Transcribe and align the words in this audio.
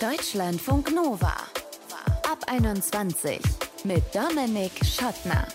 Deutschlandfunk 0.00 0.94
Nova. 0.94 1.34
Ab 2.30 2.38
21 2.46 3.40
mit 3.82 4.04
Dominik 4.14 4.70
Schottner. 4.84 5.48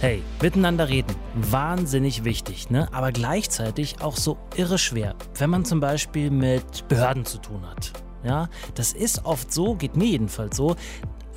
Hey, 0.00 0.22
miteinander 0.42 0.90
reden, 0.90 1.14
wahnsinnig 1.34 2.24
wichtig, 2.24 2.68
ne? 2.68 2.88
aber 2.92 3.10
gleichzeitig 3.10 4.02
auch 4.02 4.18
so 4.18 4.36
irre 4.54 4.76
schwer, 4.76 5.14
wenn 5.38 5.48
man 5.48 5.64
zum 5.64 5.80
Beispiel 5.80 6.30
mit 6.30 6.86
Behörden 6.88 7.24
zu 7.24 7.38
tun 7.38 7.66
hat. 7.66 7.92
Ja, 8.22 8.50
das 8.74 8.92
ist 8.92 9.24
oft 9.24 9.50
so, 9.50 9.76
geht 9.76 9.96
mir 9.96 10.08
jedenfalls 10.08 10.58
so, 10.58 10.76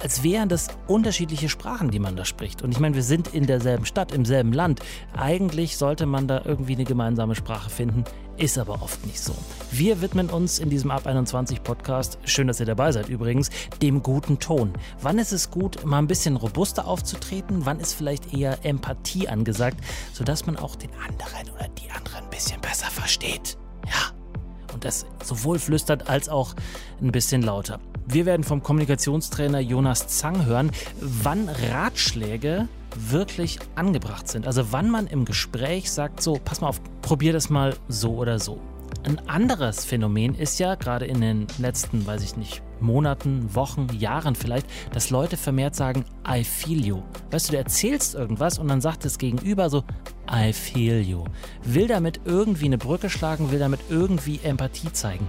als 0.04 0.22
wären 0.22 0.50
das 0.50 0.68
unterschiedliche 0.88 1.48
Sprachen, 1.48 1.90
die 1.90 2.00
man 2.00 2.18
da 2.18 2.26
spricht. 2.26 2.62
Und 2.62 2.72
ich 2.72 2.80
meine, 2.80 2.94
wir 2.94 3.04
sind 3.04 3.30
in 3.30 3.48
derselben 3.48 3.86
Stadt, 3.86 4.12
im 4.12 4.26
selben 4.26 4.52
Land. 4.52 4.82
Eigentlich 5.16 5.78
sollte 5.78 6.06
man 6.06 6.28
da 6.28 6.42
irgendwie 6.44 6.74
eine 6.74 6.84
gemeinsame 6.84 7.36
Sprache 7.36 7.70
finden, 7.70 8.04
ist 8.36 8.58
aber 8.58 8.82
oft 8.82 9.06
nicht 9.06 9.22
so. 9.22 9.34
Wir 9.72 10.02
widmen 10.02 10.30
uns 10.30 10.60
in 10.60 10.70
diesem 10.70 10.92
Ab 10.92 11.08
21 11.08 11.64
Podcast, 11.64 12.20
schön, 12.26 12.48
dass 12.48 12.60
ihr 12.60 12.66
dabei 12.66 12.92
seid 12.92 13.08
übrigens, 13.08 13.50
dem 13.82 14.04
guten 14.04 14.40
Ton. 14.40 14.74
Wann 15.02 15.20
ist 15.20 15.32
es 15.32 15.50
gut, 15.50 15.86
mal 15.86 16.00
ein 16.00 16.08
bisschen 16.08 16.36
robuster 16.36 16.86
aufzutreten? 16.86 17.66
Wann 17.66 17.80
ist 17.80 17.94
vielleicht 17.94 18.34
eher 18.34 18.58
Empathie 18.66 19.30
angesagt, 19.30 19.78
sodass 20.12 20.46
man 20.46 20.58
auch 20.58 20.76
den 20.76 20.92
anderen 20.96 21.50
oder 21.56 21.70
die 21.70 21.90
andere 21.92 22.18
ein 22.18 22.30
bisschen 22.30 22.60
besser 22.60 22.88
versteht? 22.88 23.58
Und 24.74 24.86
das 24.86 25.06
sowohl 25.24 25.60
flüstert 25.60 26.10
als 26.10 26.30
auch 26.30 26.56
ein 27.02 27.12
bisschen 27.12 27.42
lauter. 27.42 27.80
Wir 28.06 28.26
werden 28.26 28.44
vom 28.44 28.62
Kommunikationstrainer 28.62 29.60
Jonas 29.60 30.08
Zang 30.08 30.46
hören, 30.46 30.72
wann 31.00 31.48
Ratschläge 31.48 32.68
wirklich 32.96 33.60
angebracht 33.76 34.28
sind. 34.28 34.46
Also 34.46 34.72
wann 34.72 34.90
man 34.90 35.08
im 35.08 35.26
Gespräch 35.26 35.92
sagt, 35.92 36.22
so, 36.22 36.40
pass 36.44 36.62
mal 36.62 36.68
auf, 36.68 36.82
probier 37.02 37.34
das 37.34 37.50
mal 37.50 37.76
so 37.88 38.16
oder 38.16 38.40
so. 38.40 38.60
Ein 39.04 39.20
anderes 39.28 39.86
Phänomen 39.86 40.36
ist 40.36 40.60
ja 40.60 40.76
gerade 40.76 41.06
in 41.06 41.22
den 41.22 41.48
letzten, 41.58 42.06
weiß 42.06 42.24
ich 42.24 42.38
nicht, 42.38 42.62
Monaten, 42.84 43.56
Wochen, 43.56 43.88
Jahren 43.98 44.36
vielleicht, 44.36 44.68
dass 44.92 45.10
Leute 45.10 45.38
vermehrt 45.38 45.76
sagen, 45.76 46.06
I 46.28 46.44
feel 46.44 46.86
you. 46.86 47.02
Weißt 47.32 47.48
du, 47.48 47.54
du 47.54 47.58
erzählst 47.58 48.14
irgendwas 48.14 48.60
und 48.60 48.68
dann 48.68 48.82
sagt 48.82 49.06
das 49.06 49.18
Gegenüber 49.18 49.70
so, 49.70 49.84
I 50.32 50.54
feel 50.54 51.02
you. 51.02 51.24
Will 51.64 51.88
damit 51.88 52.22
irgendwie 52.26 52.66
eine 52.66 52.78
Brücke 52.78 53.10
schlagen, 53.10 53.52
will 53.52 53.60
damit 53.60 53.80
irgendwie 53.90 54.40
Empathie 54.44 54.92
zeigen. 54.94 55.28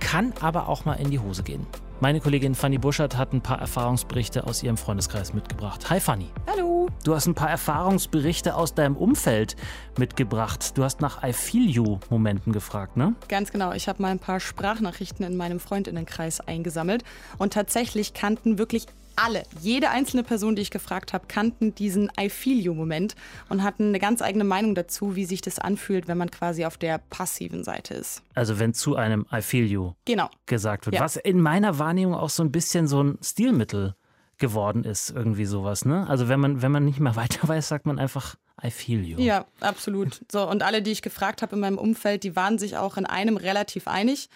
Kann 0.00 0.32
aber 0.40 0.68
auch 0.68 0.84
mal 0.84 0.94
in 0.94 1.10
die 1.10 1.18
Hose 1.18 1.42
gehen. 1.42 1.66
Meine 2.00 2.20
Kollegin 2.20 2.54
Fanny 2.54 2.78
Buschert 2.78 3.16
hat 3.16 3.32
ein 3.32 3.40
paar 3.40 3.58
Erfahrungsberichte 3.60 4.46
aus 4.46 4.62
ihrem 4.62 4.76
Freundeskreis 4.76 5.32
mitgebracht. 5.32 5.88
Hi 5.88 6.00
Fanny. 6.00 6.26
Hallo. 6.46 6.75
Du 7.04 7.14
hast 7.14 7.26
ein 7.26 7.34
paar 7.34 7.50
Erfahrungsberichte 7.50 8.54
aus 8.54 8.74
deinem 8.74 8.96
Umfeld 8.96 9.56
mitgebracht. 9.98 10.76
Du 10.76 10.84
hast 10.84 11.00
nach 11.00 11.22
I 11.22 11.32
feel 11.32 11.68
you 11.68 11.98
Momenten 12.10 12.52
gefragt, 12.52 12.96
ne? 12.96 13.14
Ganz 13.28 13.52
genau. 13.52 13.72
Ich 13.72 13.88
habe 13.88 14.02
mal 14.02 14.10
ein 14.10 14.18
paar 14.18 14.40
Sprachnachrichten 14.40 15.24
in 15.24 15.36
meinem 15.36 15.60
Freundinnenkreis 15.60 16.40
eingesammelt 16.40 17.04
und 17.38 17.52
tatsächlich 17.52 18.14
kannten 18.14 18.58
wirklich 18.58 18.86
alle, 19.16 19.44
jede 19.60 19.90
einzelne 19.90 20.22
Person, 20.22 20.56
die 20.56 20.62
ich 20.62 20.70
gefragt 20.70 21.12
habe, 21.12 21.26
kannten 21.26 21.74
diesen 21.74 22.10
I 22.20 22.28
feel 22.28 22.58
you 22.58 22.74
Moment 22.74 23.14
und 23.48 23.62
hatten 23.62 23.88
eine 23.88 23.98
ganz 23.98 24.22
eigene 24.22 24.44
Meinung 24.44 24.74
dazu, 24.74 25.16
wie 25.16 25.24
sich 25.24 25.40
das 25.40 25.58
anfühlt, 25.58 26.06
wenn 26.06 26.18
man 26.18 26.30
quasi 26.30 26.64
auf 26.64 26.76
der 26.76 26.98
passiven 26.98 27.64
Seite 27.64 27.94
ist. 27.94 28.22
Also 28.34 28.58
wenn 28.58 28.74
zu 28.74 28.96
einem 28.96 29.26
I 29.32 29.40
feel 29.40 29.64
you 29.66 29.92
genau. 30.04 30.28
gesagt 30.46 30.86
wird, 30.86 30.96
ja. 30.96 31.00
was 31.00 31.16
in 31.16 31.40
meiner 31.40 31.78
Wahrnehmung 31.78 32.14
auch 32.14 32.30
so 32.30 32.42
ein 32.42 32.52
bisschen 32.52 32.86
so 32.86 33.02
ein 33.02 33.18
Stilmittel 33.22 33.94
geworden 34.38 34.84
ist, 34.84 35.10
irgendwie 35.10 35.46
sowas, 35.46 35.84
ne? 35.84 36.06
Also 36.08 36.28
wenn 36.28 36.40
man 36.40 36.62
wenn 36.62 36.72
man 36.72 36.84
nicht 36.84 37.00
mehr 37.00 37.16
weiter 37.16 37.46
weiß, 37.46 37.68
sagt 37.68 37.86
man 37.86 37.98
einfach 37.98 38.36
I 38.64 38.70
feel 38.70 39.04
you. 39.04 39.18
Ja, 39.18 39.46
absolut. 39.60 40.22
So 40.30 40.48
und 40.48 40.62
alle, 40.62 40.82
die 40.82 40.92
ich 40.92 41.02
gefragt 41.02 41.42
habe 41.42 41.56
in 41.56 41.60
meinem 41.60 41.78
Umfeld, 41.78 42.24
die 42.24 42.36
waren 42.36 42.58
sich 42.58 42.76
auch 42.76 42.96
in 42.96 43.06
einem 43.06 43.36
relativ 43.36 43.88
einig. 43.88 44.28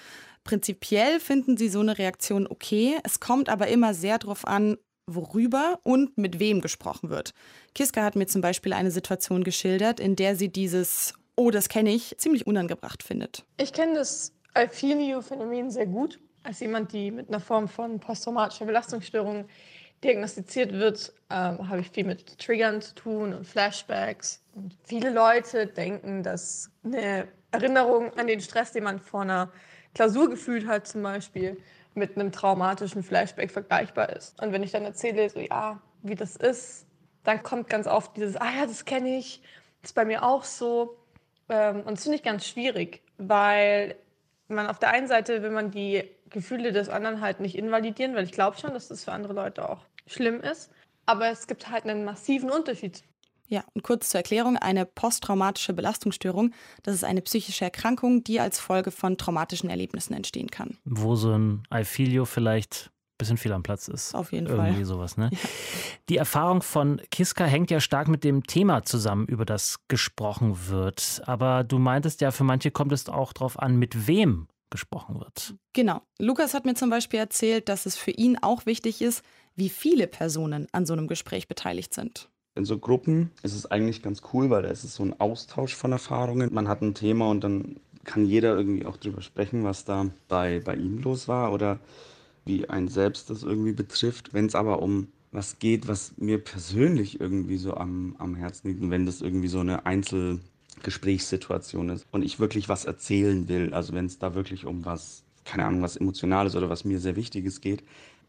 Prinzipiell 0.44 1.20
finden 1.20 1.56
sie 1.56 1.68
so 1.68 1.80
eine 1.80 1.98
Reaktion 1.98 2.46
okay. 2.46 2.98
Es 3.04 3.20
kommt 3.20 3.48
aber 3.48 3.68
immer 3.68 3.94
sehr 3.94 4.18
darauf 4.18 4.46
an, 4.46 4.76
worüber 5.06 5.80
und 5.82 6.16
mit 6.18 6.38
wem 6.38 6.60
gesprochen 6.60 7.10
wird. 7.10 7.32
Kiska 7.74 8.02
hat 8.02 8.16
mir 8.16 8.26
zum 8.26 8.40
Beispiel 8.40 8.72
eine 8.72 8.90
Situation 8.90 9.44
geschildert, 9.44 10.00
in 10.00 10.16
der 10.16 10.36
sie 10.36 10.50
dieses 10.50 11.14
Oh, 11.36 11.50
das 11.50 11.70
kenne 11.70 11.90
ich, 11.90 12.16
ziemlich 12.18 12.46
unangebracht 12.46 13.02
findet. 13.02 13.46
Ich 13.56 13.72
kenne 13.72 13.94
das 13.94 14.34
I 14.58 14.66
feel 14.68 15.00
you 15.00 15.22
Phänomen 15.22 15.70
sehr 15.70 15.86
gut. 15.86 16.20
Als 16.42 16.60
jemand, 16.60 16.92
die 16.92 17.10
mit 17.10 17.28
einer 17.28 17.40
Form 17.40 17.68
von 17.68 18.00
posttraumatischer 18.00 18.66
Belastungsstörung 18.66 19.46
diagnostiziert 20.02 20.72
wird, 20.72 21.12
ähm, 21.30 21.68
habe 21.68 21.80
ich 21.80 21.90
viel 21.90 22.04
mit 22.04 22.38
Triggern 22.38 22.80
zu 22.80 22.94
tun 22.94 23.34
und 23.34 23.46
Flashbacks. 23.46 24.42
Und 24.54 24.76
viele 24.84 25.10
Leute 25.10 25.66
denken, 25.66 26.22
dass 26.22 26.70
eine 26.84 27.28
Erinnerung 27.50 28.12
an 28.14 28.26
den 28.26 28.40
Stress, 28.40 28.72
den 28.72 28.84
man 28.84 29.00
vor 29.00 29.22
einer 29.22 29.52
Klausur 29.94 30.30
gefühlt 30.30 30.66
hat 30.66 30.86
zum 30.86 31.02
Beispiel, 31.02 31.56
mit 31.94 32.16
einem 32.16 32.32
traumatischen 32.32 33.02
Flashback 33.02 33.50
vergleichbar 33.50 34.10
ist. 34.10 34.40
Und 34.40 34.52
wenn 34.52 34.62
ich 34.62 34.70
dann 34.70 34.84
erzähle, 34.84 35.28
so 35.28 35.40
ja, 35.40 35.80
wie 36.02 36.14
das 36.14 36.36
ist, 36.36 36.86
dann 37.24 37.42
kommt 37.42 37.68
ganz 37.68 37.86
oft 37.86 38.16
dieses, 38.16 38.36
ah 38.36 38.50
ja, 38.58 38.66
das 38.66 38.84
kenne 38.84 39.18
ich, 39.18 39.42
das 39.82 39.90
ist 39.90 39.94
bei 39.94 40.04
mir 40.04 40.22
auch 40.22 40.44
so. 40.44 40.96
Ähm, 41.48 41.80
und 41.80 41.92
das 41.92 42.04
finde 42.04 42.16
ich 42.16 42.22
ganz 42.22 42.46
schwierig, 42.46 43.02
weil 43.18 43.96
man 44.48 44.66
auf 44.66 44.78
der 44.78 44.90
einen 44.90 45.08
Seite 45.08 45.42
will 45.42 45.50
man 45.50 45.70
die 45.70 46.04
Gefühle 46.30 46.72
des 46.72 46.88
anderen 46.88 47.20
halt 47.20 47.40
nicht 47.40 47.56
invalidieren, 47.56 48.14
weil 48.14 48.24
ich 48.24 48.32
glaube 48.32 48.58
schon, 48.58 48.72
dass 48.72 48.88
das 48.88 49.04
für 49.04 49.12
andere 49.12 49.32
Leute 49.32 49.68
auch 49.68 49.84
schlimm 50.06 50.40
ist. 50.40 50.70
Aber 51.06 51.28
es 51.28 51.46
gibt 51.46 51.70
halt 51.70 51.84
einen 51.84 52.04
massiven 52.04 52.50
Unterschied 52.50 53.02
ja, 53.50 53.64
und 53.74 53.82
kurz 53.82 54.08
zur 54.08 54.18
Erklärung, 54.18 54.56
eine 54.56 54.86
posttraumatische 54.86 55.74
Belastungsstörung, 55.74 56.52
das 56.84 56.94
ist 56.94 57.04
eine 57.04 57.20
psychische 57.20 57.64
Erkrankung, 57.64 58.22
die 58.22 58.38
als 58.38 58.60
Folge 58.60 58.92
von 58.92 59.18
traumatischen 59.18 59.68
Erlebnissen 59.68 60.14
entstehen 60.14 60.50
kann. 60.50 60.78
Wo 60.84 61.16
so 61.16 61.36
ein 61.36 61.64
I 61.74 61.82
feel 61.82 62.12
you 62.12 62.24
vielleicht 62.24 62.90
ein 62.92 63.18
bisschen 63.18 63.36
viel 63.36 63.52
am 63.52 63.64
Platz 63.64 63.88
ist. 63.88 64.14
Auf 64.14 64.30
jeden 64.30 64.46
Irgendwie 64.46 64.56
Fall. 64.56 64.68
Irgendwie 64.68 64.84
sowas, 64.84 65.16
ne? 65.16 65.30
Ja. 65.32 65.38
Die 66.08 66.16
Erfahrung 66.16 66.62
von 66.62 67.00
Kiska 67.10 67.44
hängt 67.44 67.72
ja 67.72 67.80
stark 67.80 68.06
mit 68.06 68.22
dem 68.22 68.44
Thema 68.44 68.84
zusammen, 68.84 69.26
über 69.26 69.44
das 69.44 69.80
gesprochen 69.88 70.68
wird. 70.68 71.20
Aber 71.26 71.64
du 71.64 71.80
meintest 71.80 72.20
ja, 72.20 72.30
für 72.30 72.44
manche 72.44 72.70
kommt 72.70 72.92
es 72.92 73.08
auch 73.08 73.32
darauf 73.32 73.58
an, 73.58 73.76
mit 73.76 74.06
wem 74.06 74.46
gesprochen 74.70 75.18
wird. 75.20 75.54
Genau. 75.72 76.02
Lukas 76.18 76.54
hat 76.54 76.64
mir 76.64 76.74
zum 76.74 76.90
Beispiel 76.90 77.18
erzählt, 77.18 77.68
dass 77.68 77.86
es 77.86 77.96
für 77.96 78.12
ihn 78.12 78.38
auch 78.40 78.66
wichtig 78.66 79.02
ist, 79.02 79.22
wie 79.56 79.68
viele 79.68 80.06
Personen 80.06 80.66
an 80.72 80.86
so 80.86 80.92
einem 80.92 81.08
Gespräch 81.08 81.48
beteiligt 81.48 81.92
sind 81.92 82.30
in 82.54 82.64
so 82.64 82.78
Gruppen 82.78 83.30
ist 83.42 83.54
es 83.54 83.66
eigentlich 83.66 84.02
ganz 84.02 84.22
cool, 84.32 84.50
weil 84.50 84.62
da 84.62 84.68
ist 84.68 84.84
es 84.84 84.94
so 84.94 85.02
ein 85.02 85.18
Austausch 85.18 85.74
von 85.74 85.92
Erfahrungen. 85.92 86.52
Man 86.52 86.68
hat 86.68 86.82
ein 86.82 86.94
Thema 86.94 87.30
und 87.30 87.42
dann 87.42 87.76
kann 88.04 88.26
jeder 88.26 88.56
irgendwie 88.56 88.86
auch 88.86 88.96
drüber 88.96 89.22
sprechen, 89.22 89.64
was 89.64 89.84
da 89.84 90.06
bei, 90.28 90.60
bei 90.60 90.74
ihm 90.74 90.98
los 90.98 91.28
war 91.28 91.52
oder 91.52 91.78
wie 92.44 92.68
ein 92.68 92.88
selbst 92.88 93.30
das 93.30 93.42
irgendwie 93.42 93.72
betrifft. 93.72 94.34
Wenn 94.34 94.46
es 94.46 94.54
aber 94.54 94.82
um 94.82 95.08
was 95.32 95.58
geht, 95.58 95.86
was 95.86 96.14
mir 96.16 96.38
persönlich 96.38 97.20
irgendwie 97.20 97.56
so 97.56 97.74
am, 97.74 98.16
am 98.18 98.34
Herzen 98.34 98.68
liegt 98.68 98.82
und 98.82 98.90
wenn 98.90 99.06
das 99.06 99.20
irgendwie 99.20 99.48
so 99.48 99.60
eine 99.60 99.86
Einzelgesprächssituation 100.80 101.90
ist 101.90 102.06
und 102.10 102.22
ich 102.22 102.40
wirklich 102.40 102.68
was 102.68 102.84
erzählen 102.84 103.48
will, 103.48 103.74
also 103.74 103.92
wenn 103.92 104.06
es 104.06 104.18
da 104.18 104.34
wirklich 104.34 104.64
um 104.64 104.84
was, 104.84 105.24
keine 105.44 105.66
Ahnung, 105.66 105.82
was 105.82 105.96
Emotionales 105.96 106.56
oder 106.56 106.70
was 106.70 106.84
mir 106.84 106.98
sehr 106.98 107.16
Wichtiges 107.16 107.60
geht, 107.60 107.84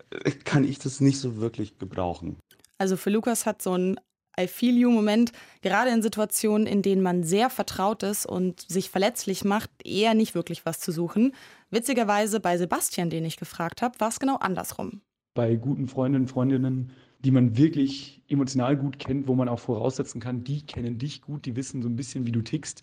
äh, 0.09 0.31
kann 0.31 0.63
ich 0.63 0.79
das 0.79 1.00
nicht 1.00 1.19
so 1.19 1.38
wirklich 1.38 1.79
gebrauchen. 1.79 2.38
Also 2.78 2.97
für 2.97 3.09
Lukas 3.09 3.45
hat 3.45 3.61
so 3.61 3.75
ein 3.75 4.00
I 4.40 4.47
feel 4.47 4.78
you 4.78 4.90
Moment, 4.90 5.34
gerade 5.61 5.91
in 5.91 6.01
Situationen, 6.01 6.66
in 6.66 6.81
denen 6.81 7.01
man 7.01 7.23
sehr 7.23 7.50
vertraut 7.50 8.01
ist 8.01 8.25
und 8.25 8.61
sich 8.61 8.90
verletzlich 8.90 9.44
macht, 9.44 9.69
eher 9.84 10.13
nicht 10.13 10.35
wirklich 10.35 10.66
was 10.66 10.79
zu 10.79 10.94
suchen. 10.94 11.34
Witzigerweise 11.69 12.40
bei 12.40 12.57
Sebastian, 12.57 13.09
den 13.09 13.25
ich 13.25 13.35
gefragt 13.35 13.81
habe, 13.81 14.00
war 14.00 14.07
es 14.07 14.19
genau 14.19 14.38
andersrum. 14.38 15.01
Bei 15.34 15.56
guten 15.56 15.90
Freundinnen, 15.90 16.29
Freundinnen, 16.29 16.91
die 17.23 17.31
man 17.31 17.57
wirklich 17.57 18.21
emotional 18.27 18.77
gut 18.77 18.99
kennt, 18.99 19.27
wo 19.27 19.35
man 19.35 19.49
auch 19.49 19.59
voraussetzen 19.59 20.19
kann, 20.21 20.43
die 20.43 20.61
kennen 20.61 20.97
dich 20.97 21.21
gut, 21.21 21.45
die 21.45 21.55
wissen 21.55 21.81
so 21.81 21.89
ein 21.89 21.95
bisschen, 21.95 22.25
wie 22.25 22.31
du 22.31 22.41
tickst. 22.41 22.81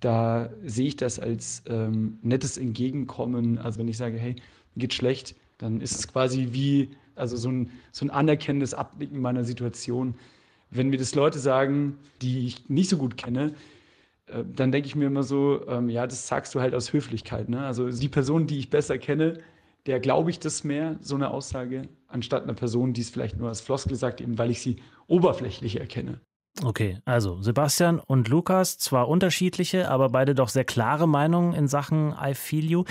Da 0.00 0.50
sehe 0.64 0.88
ich 0.88 0.96
das 0.96 1.18
als 1.18 1.62
ähm, 1.66 2.18
nettes 2.22 2.58
Entgegenkommen. 2.58 3.58
Also 3.58 3.78
wenn 3.78 3.88
ich 3.88 3.96
sage, 3.96 4.18
hey, 4.18 4.36
mir 4.74 4.80
geht 4.80 4.94
schlecht, 4.94 5.34
dann 5.58 5.80
ist 5.80 5.98
es 5.98 6.08
quasi 6.08 6.48
wie 6.52 6.90
also 7.16 7.36
so 7.36 7.50
ein, 7.50 7.70
so 7.90 8.06
ein 8.06 8.10
anerkennendes 8.10 8.74
Abnicken 8.74 9.20
meiner 9.20 9.42
Situation 9.42 10.14
wenn 10.70 10.88
mir 10.88 10.98
das 10.98 11.14
Leute 11.14 11.38
sagen, 11.38 11.98
die 12.22 12.46
ich 12.46 12.68
nicht 12.68 12.90
so 12.90 12.98
gut 12.98 13.16
kenne, 13.16 13.54
äh, 14.26 14.44
dann 14.54 14.72
denke 14.72 14.86
ich 14.86 14.96
mir 14.96 15.06
immer 15.06 15.22
so, 15.22 15.66
ähm, 15.68 15.88
ja, 15.88 16.06
das 16.06 16.28
sagst 16.28 16.54
du 16.54 16.60
halt 16.60 16.74
aus 16.74 16.92
Höflichkeit. 16.92 17.48
Ne? 17.48 17.60
Also 17.64 17.90
die 17.90 18.08
Person, 18.08 18.46
die 18.46 18.58
ich 18.58 18.70
besser 18.70 18.98
kenne, 18.98 19.40
der 19.86 20.00
glaube 20.00 20.30
ich 20.30 20.38
das 20.38 20.64
mehr, 20.64 20.96
so 21.00 21.14
eine 21.14 21.30
Aussage, 21.30 21.82
anstatt 22.08 22.42
einer 22.42 22.54
Person, 22.54 22.92
die 22.92 23.02
es 23.02 23.10
vielleicht 23.10 23.36
nur 23.36 23.48
als 23.48 23.60
Floskel 23.60 23.96
sagt, 23.96 24.20
eben 24.20 24.38
weil 24.38 24.50
ich 24.50 24.60
sie 24.60 24.76
oberflächlich 25.06 25.78
erkenne. 25.78 26.20
Okay, 26.64 26.98
also 27.04 27.40
Sebastian 27.40 28.00
und 28.00 28.28
Lukas, 28.28 28.78
zwar 28.78 29.08
unterschiedliche, 29.08 29.88
aber 29.88 30.08
beide 30.08 30.34
doch 30.34 30.48
sehr 30.48 30.64
klare 30.64 31.06
Meinungen 31.06 31.52
in 31.52 31.68
Sachen 31.68 32.14
I 32.20 32.34
Feel 32.34 32.68
You. 32.68 32.84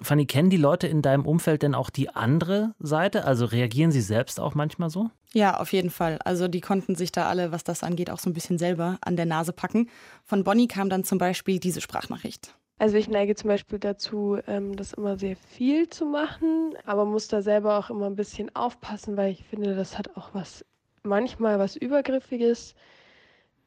Fanny, 0.00 0.24
kennen 0.24 0.48
die 0.48 0.56
Leute 0.56 0.86
in 0.86 1.02
deinem 1.02 1.26
Umfeld 1.26 1.62
denn 1.62 1.74
auch 1.74 1.90
die 1.90 2.08
andere 2.08 2.74
Seite? 2.78 3.26
Also 3.26 3.44
reagieren 3.44 3.92
sie 3.92 4.00
selbst 4.00 4.40
auch 4.40 4.54
manchmal 4.54 4.88
so? 4.88 5.10
Ja, 5.34 5.60
auf 5.60 5.72
jeden 5.74 5.90
Fall. 5.90 6.18
Also 6.24 6.48
die 6.48 6.62
konnten 6.62 6.94
sich 6.94 7.12
da 7.12 7.28
alle, 7.28 7.52
was 7.52 7.64
das 7.64 7.82
angeht, 7.82 8.08
auch 8.08 8.18
so 8.18 8.30
ein 8.30 8.32
bisschen 8.32 8.58
selber 8.58 8.96
an 9.02 9.16
der 9.16 9.26
Nase 9.26 9.52
packen. 9.52 9.90
Von 10.24 10.44
Bonnie 10.44 10.68
kam 10.68 10.88
dann 10.88 11.04
zum 11.04 11.18
Beispiel 11.18 11.58
diese 11.58 11.82
Sprachnachricht. 11.82 12.54
Also 12.82 12.96
ich 12.96 13.06
neige 13.06 13.36
zum 13.36 13.46
Beispiel 13.46 13.78
dazu, 13.78 14.38
ähm, 14.48 14.74
das 14.74 14.94
immer 14.94 15.16
sehr 15.16 15.36
viel 15.36 15.88
zu 15.88 16.04
machen, 16.04 16.74
aber 16.84 17.04
muss 17.04 17.28
da 17.28 17.40
selber 17.40 17.78
auch 17.78 17.90
immer 17.90 18.06
ein 18.06 18.16
bisschen 18.16 18.52
aufpassen, 18.56 19.16
weil 19.16 19.30
ich 19.30 19.44
finde, 19.44 19.76
das 19.76 19.96
hat 19.96 20.16
auch 20.16 20.34
was, 20.34 20.64
manchmal 21.04 21.60
was 21.60 21.76
Übergriffiges, 21.76 22.74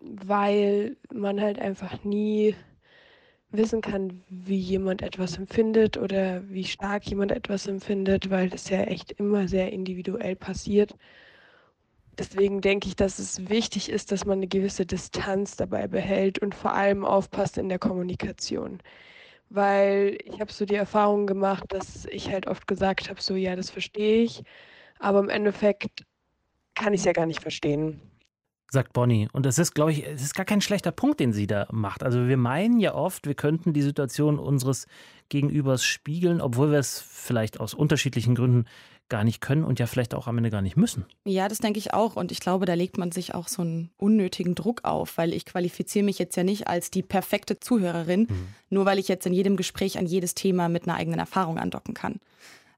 weil 0.02 0.98
man 1.14 1.42
halt 1.42 1.60
einfach 1.60 2.04
nie 2.04 2.56
wissen 3.52 3.82
kann, 3.82 4.24
wie 4.30 4.58
jemand 4.60 5.02
etwas 5.02 5.38
empfindet 5.38 5.98
oder 5.98 6.44
wie 6.50 6.66
stark 6.66 7.06
jemand 7.08 7.32
etwas 7.32 7.68
empfindet, 7.68 8.30
weil 8.30 8.50
das 8.50 8.70
ja 8.70 8.82
echt 8.84 9.14
immer 9.14 9.48
sehr 9.48 9.72
individuell 9.74 10.36
passiert. 10.36 10.96
Deswegen 12.18 12.62
denke 12.62 12.88
ich, 12.88 12.96
dass 12.96 13.20
es 13.20 13.50
wichtig 13.50 13.90
ist, 13.90 14.12
dass 14.12 14.26
man 14.26 14.40
eine 14.40 14.48
gewisse 14.48 14.86
Distanz 14.86 15.56
dabei 15.56 15.88
behält 15.88 16.40
und 16.40 16.56
vor 16.56 16.74
allem 16.74 17.04
aufpasst 17.04 17.58
in 17.58 17.70
der 17.70 17.80
Kommunikation. 17.80 18.80
Weil 19.50 20.18
ich 20.24 20.40
habe 20.40 20.52
so 20.52 20.66
die 20.66 20.76
Erfahrung 20.76 21.28
gemacht, 21.28 21.66
dass 21.70 22.06
ich 22.06 22.30
halt 22.30 22.48
oft 22.48 22.68
gesagt 22.68 23.10
habe, 23.10 23.22
so 23.22 23.36
ja, 23.36 23.56
das 23.56 23.70
verstehe 23.70 24.24
ich, 24.24 24.44
aber 25.00 25.20
im 25.20 25.30
Endeffekt 25.30 26.06
kann 26.74 26.94
ich 26.94 27.02
es 27.02 27.06
ja 27.06 27.14
gar 27.14 27.26
nicht 27.26 27.42
verstehen 27.42 28.02
sagt 28.76 28.94
Bonnie. 28.94 29.28
Und 29.32 29.46
das 29.46 29.58
ist, 29.58 29.74
glaube 29.74 29.92
ich, 29.92 30.06
es 30.06 30.22
ist 30.22 30.36
gar 30.36 30.46
kein 30.46 30.62
schlechter 30.62 30.92
Punkt, 30.92 31.20
den 31.20 31.34
sie 31.34 31.48
da 31.48 31.68
macht. 31.72 32.04
Also 32.04 32.28
wir 32.28 32.38
meinen 32.38 32.80
ja 32.80 32.94
oft, 32.94 33.26
wir 33.26 33.34
könnten 33.34 33.74
die 33.74 33.82
Situation 33.82 34.38
unseres 34.38 34.88
Gegenübers 35.30 35.84
spiegeln, 35.84 36.42
obwohl 36.42 36.72
wir 36.72 36.80
es 36.80 37.00
vielleicht 37.00 37.60
aus 37.60 37.74
unterschiedlichen 37.74 38.36
Gründen 38.36 38.66
gar 39.10 39.24
nicht 39.24 39.42
können 39.42 39.64
und 39.64 39.80
ja 39.80 39.88
vielleicht 39.88 40.14
auch 40.14 40.28
am 40.28 40.38
Ende 40.38 40.50
gar 40.50 40.62
nicht 40.62 40.78
müssen. 40.78 41.06
Ja, 41.26 41.48
das 41.48 41.60
denke 41.60 41.80
ich 41.80 41.94
auch. 41.94 42.16
Und 42.16 42.32
ich 42.32 42.40
glaube, 42.40 42.66
da 42.66 42.74
legt 42.74 42.98
man 42.98 43.12
sich 43.12 43.36
auch 43.36 43.48
so 43.48 43.62
einen 43.62 43.92
unnötigen 43.98 44.56
Druck 44.56 44.84
auf, 44.84 45.18
weil 45.18 45.34
ich 45.34 45.46
qualifiziere 45.46 46.06
mich 46.06 46.18
jetzt 46.18 46.36
ja 46.36 46.44
nicht 46.44 46.68
als 46.68 46.90
die 46.90 47.04
perfekte 47.04 47.60
Zuhörerin, 47.60 48.22
mhm. 48.22 48.48
nur 48.70 48.86
weil 48.86 49.00
ich 49.00 49.08
jetzt 49.08 49.26
in 49.26 49.34
jedem 49.34 49.58
Gespräch 49.58 49.98
an 49.98 50.08
jedes 50.08 50.34
Thema 50.34 50.70
mit 50.70 50.88
einer 50.88 50.98
eigenen 50.98 51.20
Erfahrung 51.20 51.60
andocken 51.60 51.94
kann. 51.94 52.20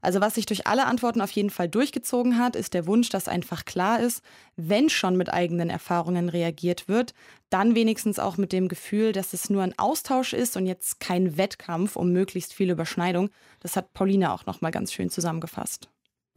Also 0.01 0.21
was 0.21 0.35
sich 0.35 0.45
durch 0.45 0.67
alle 0.67 0.85
Antworten 0.85 1.21
auf 1.21 1.31
jeden 1.31 1.49
Fall 1.49 1.67
durchgezogen 1.67 2.37
hat, 2.37 2.55
ist 2.55 2.73
der 2.73 2.85
Wunsch, 2.87 3.09
dass 3.09 3.27
einfach 3.27 3.65
klar 3.65 3.99
ist, 3.99 4.21
wenn 4.55 4.89
schon 4.89 5.17
mit 5.17 5.33
eigenen 5.33 5.69
Erfahrungen 5.69 6.29
reagiert 6.29 6.87
wird, 6.87 7.13
dann 7.49 7.75
wenigstens 7.75 8.19
auch 8.19 8.37
mit 8.37 8.51
dem 8.51 8.67
Gefühl, 8.67 9.11
dass 9.11 9.33
es 9.33 9.49
nur 9.49 9.63
ein 9.63 9.77
Austausch 9.77 10.33
ist 10.33 10.55
und 10.55 10.65
jetzt 10.65 10.99
kein 10.99 11.37
Wettkampf 11.37 11.95
um 11.95 12.11
möglichst 12.11 12.53
viel 12.53 12.69
Überschneidung. 12.69 13.29
Das 13.59 13.75
hat 13.75 13.93
Pauline 13.93 14.31
auch 14.31 14.45
noch 14.45 14.61
mal 14.61 14.71
ganz 14.71 14.93
schön 14.93 15.09
zusammengefasst. 15.09 15.89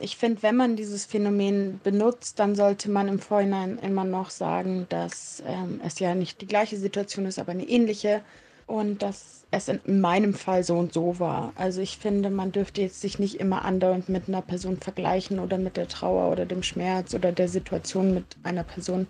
Ich 0.03 0.17
finde, 0.17 0.43
wenn 0.43 0.57
man 0.57 0.77
dieses 0.77 1.05
Phänomen 1.05 1.79
benutzt, 1.85 2.39
dann 2.39 2.55
sollte 2.55 2.91
man 2.91 3.07
im 3.07 3.19
Vorhinein 3.19 3.79
immer 3.79 4.05
noch 4.05 4.31
sagen, 4.31 4.87
dass 4.89 5.43
ähm, 5.47 5.81
es 5.85 5.99
ja 5.99 6.15
nicht 6.15 6.41
die 6.41 6.47
gleiche 6.47 6.79
Situation 6.79 7.27
ist, 7.27 7.39
aber 7.39 7.53
eine 7.53 7.69
ähnliche 7.69 8.23
und 8.67 9.03
dass 9.03 9.45
es 9.51 9.69
in 9.69 10.01
meinem 10.01 10.33
Fall 10.33 10.65
so 10.65 10.77
und 10.77 10.95
so 10.95 11.19
war. 11.19 11.53
Also 11.57 11.83
ich 11.83 11.99
finde, 11.99 12.31
man 12.31 12.53
dürfte 12.53 12.81
jetzt 12.81 13.01
sich 13.01 13.19
nicht 13.19 13.41
immer 13.41 13.65
andauernd 13.65 14.09
mit 14.09 14.29
einer 14.29 14.43
Person 14.43 14.79
vergleichen 14.79 15.39
oder 15.39 15.59
mit 15.59 15.77
der 15.77 15.89
Trauer 15.89 16.33
oder 16.33 16.47
dem 16.47 16.63
Schmerz 16.63 17.13
oder 17.15 17.33
der 17.33 17.49
Situation 17.49 18.15
mit 18.15 18.25
einer 18.43 18.65
Person, 18.65 19.07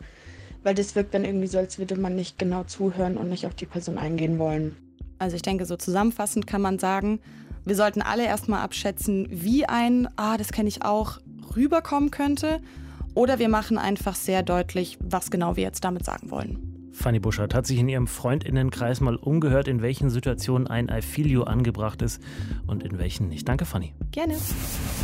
weil 0.64 0.74
das 0.74 0.96
wirkt 0.96 1.14
dann 1.14 1.24
irgendwie 1.24 1.46
so, 1.46 1.58
als 1.58 1.78
würde 1.78 1.96
man 1.96 2.16
nicht 2.16 2.38
genau 2.38 2.64
zuhören 2.64 3.16
und 3.16 3.28
nicht 3.28 3.46
auf 3.46 3.54
die 3.54 3.66
Person 3.66 3.96
eingehen 3.96 4.38
wollen. 4.38 4.76
Also 5.18 5.36
ich 5.36 5.42
denke, 5.42 5.66
so 5.66 5.76
zusammenfassend 5.76 6.46
kann 6.46 6.62
man 6.62 6.78
sagen, 6.78 7.20
wir 7.64 7.76
sollten 7.76 8.02
alle 8.02 8.24
erstmal 8.24 8.62
abschätzen, 8.62 9.26
wie 9.30 9.66
ein, 9.66 10.08
ah, 10.16 10.36
das 10.36 10.52
kenne 10.52 10.68
ich 10.68 10.84
auch, 10.84 11.18
rüberkommen 11.56 12.10
könnte. 12.10 12.60
Oder 13.14 13.38
wir 13.38 13.48
machen 13.48 13.76
einfach 13.76 14.14
sehr 14.14 14.42
deutlich, 14.42 14.96
was 15.02 15.30
genau 15.30 15.56
wir 15.56 15.64
jetzt 15.64 15.84
damit 15.84 16.04
sagen 16.04 16.30
wollen. 16.30 16.69
Fanny 17.00 17.18
Buschert 17.18 17.54
hat 17.54 17.66
sich 17.66 17.78
in 17.78 17.88
ihrem 17.88 18.06
Freundinnenkreis 18.06 19.00
mal 19.00 19.16
umgehört, 19.16 19.68
in 19.68 19.80
welchen 19.80 20.10
Situationen 20.10 20.66
ein 20.66 20.90
I 20.90 21.00
feel 21.00 21.26
you 21.26 21.42
angebracht 21.42 22.02
ist 22.02 22.22
und 22.66 22.82
in 22.82 22.98
welchen 22.98 23.28
nicht. 23.28 23.48
Danke, 23.48 23.64
Fanny. 23.64 23.94
Gerne. 24.12 24.34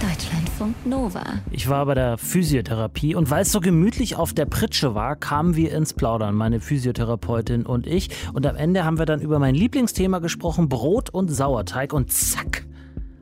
Deutschlandfunk 0.00 0.74
Nova. 0.84 1.24
Ich 1.50 1.70
war 1.70 1.86
bei 1.86 1.94
der 1.94 2.18
Physiotherapie 2.18 3.14
und 3.14 3.30
weil 3.30 3.42
es 3.42 3.52
so 3.52 3.60
gemütlich 3.60 4.16
auf 4.16 4.34
der 4.34 4.44
Pritsche 4.44 4.94
war, 4.94 5.16
kamen 5.16 5.56
wir 5.56 5.72
ins 5.72 5.94
Plaudern, 5.94 6.34
meine 6.34 6.60
Physiotherapeutin 6.60 7.64
und 7.64 7.86
ich. 7.86 8.10
Und 8.34 8.46
am 8.46 8.56
Ende 8.56 8.84
haben 8.84 8.98
wir 8.98 9.06
dann 9.06 9.22
über 9.22 9.38
mein 9.38 9.54
Lieblingsthema 9.54 10.18
gesprochen, 10.18 10.68
Brot 10.68 11.08
und 11.08 11.28
Sauerteig. 11.28 11.94
Und 11.94 12.12
zack, 12.12 12.66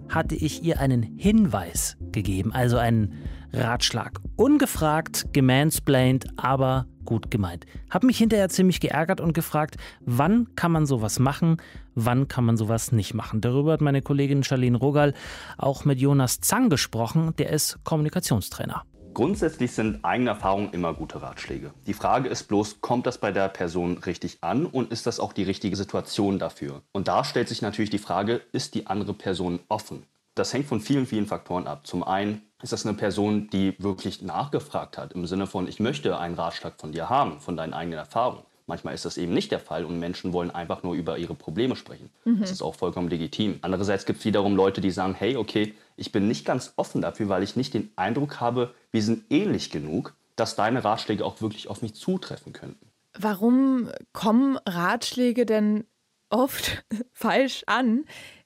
hatte 0.08 0.34
ich 0.34 0.64
ihr 0.64 0.80
einen 0.80 1.02
Hinweis 1.02 1.96
gegeben, 2.12 2.52
also 2.52 2.78
einen 2.78 3.14
Ratschlag. 3.52 4.20
Ungefragt, 4.36 5.32
gemansplained, 5.32 6.26
aber 6.36 6.86
gut 7.04 7.30
gemeint. 7.30 7.66
Hab 7.90 8.02
mich 8.02 8.18
hinterher 8.18 8.48
ziemlich 8.48 8.80
geärgert 8.80 9.20
und 9.20 9.32
gefragt, 9.32 9.76
wann 10.00 10.54
kann 10.56 10.72
man 10.72 10.86
sowas 10.86 11.18
machen, 11.18 11.58
wann 11.94 12.28
kann 12.28 12.44
man 12.44 12.56
sowas 12.56 12.92
nicht 12.92 13.14
machen. 13.14 13.40
Darüber 13.40 13.72
hat 13.72 13.80
meine 13.80 14.02
Kollegin 14.02 14.44
Charlene 14.44 14.78
Rogal 14.78 15.14
auch 15.58 15.84
mit 15.84 16.00
Jonas 16.00 16.40
Zang 16.40 16.70
gesprochen, 16.70 17.34
der 17.38 17.50
ist 17.50 17.78
Kommunikationstrainer. 17.84 18.84
Grundsätzlich 19.14 19.70
sind 19.70 20.04
eigene 20.04 20.30
Erfahrungen 20.30 20.72
immer 20.72 20.92
gute 20.92 21.22
Ratschläge. 21.22 21.72
Die 21.86 21.94
Frage 21.94 22.28
ist 22.28 22.48
bloß, 22.48 22.80
kommt 22.80 23.06
das 23.06 23.18
bei 23.18 23.30
der 23.30 23.48
Person 23.48 23.98
richtig 23.98 24.38
an 24.40 24.66
und 24.66 24.90
ist 24.90 25.06
das 25.06 25.20
auch 25.20 25.32
die 25.32 25.44
richtige 25.44 25.76
Situation 25.76 26.40
dafür? 26.40 26.82
Und 26.90 27.06
da 27.06 27.22
stellt 27.22 27.48
sich 27.48 27.62
natürlich 27.62 27.90
die 27.90 27.98
Frage, 27.98 28.40
ist 28.50 28.74
die 28.74 28.88
andere 28.88 29.14
Person 29.14 29.60
offen? 29.68 30.02
Das 30.34 30.52
hängt 30.52 30.66
von 30.66 30.80
vielen, 30.80 31.06
vielen 31.06 31.26
Faktoren 31.26 31.66
ab. 31.66 31.86
Zum 31.86 32.02
einen 32.02 32.42
ist 32.62 32.72
das 32.72 32.86
eine 32.86 32.96
Person, 32.96 33.48
die 33.50 33.74
wirklich 33.78 34.22
nachgefragt 34.22 34.98
hat, 34.98 35.12
im 35.12 35.26
Sinne 35.26 35.46
von, 35.46 35.68
ich 35.68 35.80
möchte 35.80 36.18
einen 36.18 36.34
Ratschlag 36.34 36.74
von 36.80 36.92
dir 36.92 37.08
haben, 37.08 37.40
von 37.40 37.56
deinen 37.56 37.74
eigenen 37.74 37.98
Erfahrungen. 37.98 38.42
Manchmal 38.66 38.94
ist 38.94 39.04
das 39.04 39.18
eben 39.18 39.34
nicht 39.34 39.52
der 39.52 39.60
Fall 39.60 39.84
und 39.84 39.98
Menschen 39.98 40.32
wollen 40.32 40.50
einfach 40.50 40.82
nur 40.82 40.94
über 40.94 41.18
ihre 41.18 41.34
Probleme 41.34 41.76
sprechen. 41.76 42.10
Mhm. 42.24 42.40
Das 42.40 42.50
ist 42.50 42.62
auch 42.62 42.74
vollkommen 42.74 43.08
legitim. 43.08 43.58
Andererseits 43.60 44.06
gibt 44.06 44.20
es 44.20 44.24
wiederum 44.24 44.56
Leute, 44.56 44.80
die 44.80 44.90
sagen, 44.90 45.14
hey, 45.14 45.36
okay, 45.36 45.74
ich 45.96 46.12
bin 46.12 46.26
nicht 46.26 46.46
ganz 46.46 46.72
offen 46.76 47.02
dafür, 47.02 47.28
weil 47.28 47.42
ich 47.42 47.56
nicht 47.56 47.74
den 47.74 47.90
Eindruck 47.96 48.40
habe, 48.40 48.74
wir 48.90 49.02
sind 49.02 49.24
ähnlich 49.30 49.70
genug, 49.70 50.14
dass 50.34 50.56
deine 50.56 50.82
Ratschläge 50.82 51.24
auch 51.24 51.42
wirklich 51.42 51.68
auf 51.68 51.82
mich 51.82 51.94
zutreffen 51.94 52.54
könnten. 52.54 52.88
Warum 53.16 53.90
kommen 54.12 54.56
Ratschläge 54.66 55.44
denn 55.44 55.84
oft 56.30 56.84
falsch 57.12 57.62
an, 57.66 58.04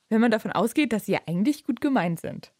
wenn 0.08 0.20
man 0.20 0.30
davon 0.30 0.52
ausgeht, 0.52 0.92
dass 0.92 1.06
sie 1.06 1.12
ja 1.12 1.20
eigentlich 1.26 1.64
gut 1.64 1.80
gemeint 1.80 2.20
sind? 2.20 2.52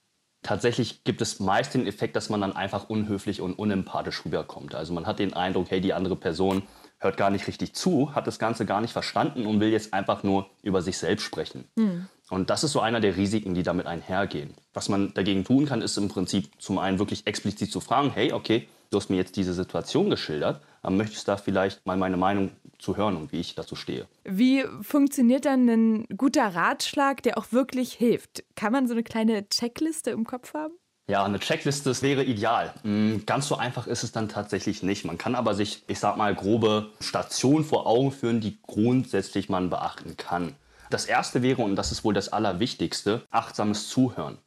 Tatsächlich 0.42 1.02
gibt 1.02 1.20
es 1.20 1.40
meist 1.40 1.74
den 1.74 1.86
Effekt, 1.86 2.14
dass 2.14 2.30
man 2.30 2.40
dann 2.40 2.54
einfach 2.54 2.88
unhöflich 2.88 3.40
und 3.40 3.54
unempathisch 3.54 4.24
rüberkommt. 4.24 4.74
Also 4.74 4.92
man 4.92 5.06
hat 5.06 5.18
den 5.18 5.34
Eindruck, 5.34 5.70
hey, 5.70 5.80
die 5.80 5.92
andere 5.92 6.14
Person 6.14 6.62
hört 7.00 7.16
gar 7.16 7.30
nicht 7.30 7.46
richtig 7.46 7.74
zu, 7.74 8.14
hat 8.14 8.26
das 8.26 8.38
Ganze 8.38 8.64
gar 8.64 8.80
nicht 8.80 8.92
verstanden 8.92 9.46
und 9.46 9.60
will 9.60 9.70
jetzt 9.70 9.94
einfach 9.94 10.22
nur 10.22 10.48
über 10.62 10.82
sich 10.82 10.98
selbst 10.98 11.24
sprechen. 11.24 11.64
Mhm. 11.76 12.06
Und 12.30 12.50
das 12.50 12.64
ist 12.64 12.72
so 12.72 12.80
einer 12.80 13.00
der 13.00 13.16
Risiken, 13.16 13.54
die 13.54 13.62
damit 13.62 13.86
einhergehen. 13.86 14.55
Was 14.74 14.88
man 14.88 15.14
dagegen 15.14 15.44
tun 15.44 15.67
kann, 15.67 15.81
ist 15.81 15.96
im 15.96 16.08
Prinzip 16.08 16.50
zum 16.58 16.78
einen 16.78 16.98
wirklich 16.98 17.26
explizit 17.26 17.72
zu 17.72 17.81
fragen, 17.81 18.10
hey, 18.10 18.32
okay, 18.32 18.69
du 18.90 18.98
hast 18.98 19.10
mir 19.10 19.17
jetzt 19.17 19.36
diese 19.36 19.55
Situation 19.55 20.10
geschildert, 20.10 20.60
aber 20.82 20.94
möchtest 20.94 21.26
da 21.26 21.36
vielleicht 21.36 21.84
mal 21.86 21.96
meine 21.96 22.17
Meinung 22.17 22.50
zu 22.79 22.97
hören 22.97 23.17
und 23.17 23.32
wie 23.32 23.41
ich 23.41 23.55
dazu 23.55 23.77
stehe. 23.77 24.06
Wie 24.25 24.65
funktioniert 24.82 25.44
dann 25.44 25.69
ein 25.69 26.06
guter 26.17 26.55
Ratschlag, 26.55 27.23
der 27.23 27.39
auch 27.39 27.53
wirklich 27.53 27.93
hilft? 27.93 28.44
Kann 28.55 28.73
man 28.73 28.87
so 28.87 28.94
eine 28.94 29.03
kleine 29.03 29.49
Checkliste 29.49 30.11
im 30.11 30.25
Kopf 30.25 30.55
haben? 30.55 30.75
Ja, 31.08 31.25
eine 31.25 31.39
Checkliste 31.39 31.89
das 31.89 32.03
wäre 32.03 32.23
ideal. 32.23 32.75
Hm, 32.82 33.25
ganz 33.25 33.49
so 33.49 33.56
einfach 33.56 33.87
ist 33.87 34.03
es 34.03 34.13
dann 34.13 34.29
tatsächlich 34.29 34.82
nicht. 34.82 35.06
Man 35.06 35.17
kann 35.17 35.35
aber 35.35 35.55
sich, 35.55 35.82
ich 35.87 35.99
sag 35.99 36.19
mal, 36.19 36.35
grobe 36.35 36.91
Stationen 37.01 37.65
vor 37.65 37.87
Augen 37.87 38.13
führen, 38.13 38.41
die 38.41 38.58
grundsätzlich 38.67 39.49
man 39.49 39.70
beachten 39.70 40.19
kann. 40.19 40.55
Das 40.91 41.06
erste 41.06 41.43
wäre, 41.43 41.63
und 41.63 41.77
das 41.77 41.93
ist 41.93 42.05
wohl 42.05 42.13
das 42.15 42.31
Allerwichtigste, 42.31 43.23
achtsames 43.31 43.89
Zuhören. 43.89 44.39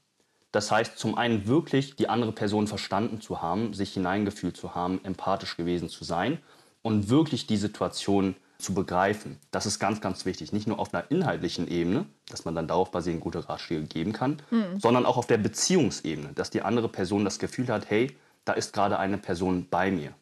Das 0.52 0.70
heißt, 0.70 1.00
zum 1.00 1.18
einen 1.18 1.48
wirklich 1.48 1.96
die 1.96 2.10
andere 2.10 2.32
Person 2.32 2.68
verstanden 2.68 3.22
zu 3.22 3.42
haben, 3.42 3.74
sich 3.74 3.94
hineingefühlt 3.94 4.56
zu 4.56 4.76
haben, 4.76 5.04
empathisch 5.04 5.58
gewesen 5.58 5.90
zu 5.90 6.04
sein 6.04 6.40
und 6.82 7.10
wirklich 7.10 7.48
die 7.48 7.58
Situation 7.58 8.36
zu 8.58 8.74
begreifen. 8.74 9.40
Das 9.50 9.66
ist 9.66 9.80
ganz, 9.80 10.02
ganz 10.02 10.26
wichtig. 10.26 10.54
Nicht 10.54 10.68
nur 10.68 10.80
auf 10.80 10.94
einer 10.94 11.10
inhaltlichen 11.10 11.68
Ebene, 11.68 12.06
dass 12.30 12.46
man 12.46 12.56
dann 12.56 12.68
darauf 12.68 12.92
basierend 12.92 13.22
gute 13.22 13.50
Ratschläge 13.50 13.86
geben 13.86 14.14
kann, 14.14 14.42
mhm. 14.52 14.80
sondern 14.80 15.06
auch 15.06 15.18
auf 15.18 15.28
der 15.28 15.38
Beziehungsebene, 15.38 16.30
dass 16.34 16.50
die 16.50 16.62
andere 16.62 16.88
Person 16.88 17.26
das 17.26 17.40
Gefühl 17.40 17.68
hat, 17.68 17.90
hey, 17.90 18.16
da 18.46 18.54
ist 18.54 18.74
gerade 18.74 19.00
eine 19.00 19.18
Person 19.18 19.68
bei 19.70 19.92
mir. 19.92 20.14